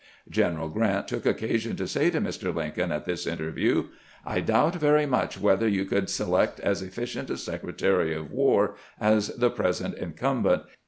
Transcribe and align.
General 0.31 0.67
Grant 0.67 1.07
took 1.07 1.27
occasion 1.27 1.75
to 1.75 1.87
say 1.87 2.09
to 2.09 2.19
Mr. 2.19 2.51
Lincoln 2.51 2.91
at 2.91 3.05
this 3.05 3.27
interview:" 3.27 3.89
I 4.25 4.39
doubt 4.39 4.73
very 4.77 5.05
much 5.05 5.39
whether 5.39 5.67
you 5.67 5.85
could 5.85 6.09
select 6.09 6.59
as 6.59 6.81
efficient 6.81 7.29
a 7.29 7.37
Secretary 7.37 8.15
of 8.15 8.31
War 8.31 8.73
as 8.99 9.27
the 9.27 9.51
present 9.51 9.95
in 9.99 10.13
cumbent. 10.13 10.63